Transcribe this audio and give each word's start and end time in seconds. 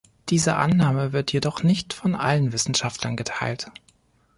Diese 0.29 0.55
Annahme 0.55 1.13
wird 1.13 1.31
jedoch 1.31 1.61
nicht 1.61 1.93
von 1.93 2.15
allen 2.15 2.53
Wissenschaftlern 2.53 3.15
geteilt. 3.15 3.71